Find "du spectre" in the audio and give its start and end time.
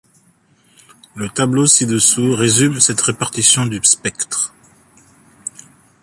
3.67-4.51